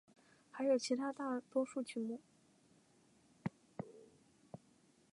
[0.49, 2.19] 还有其他大多数曲目。